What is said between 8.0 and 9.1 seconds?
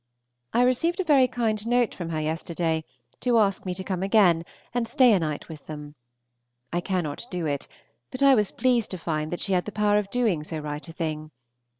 but I was pleased to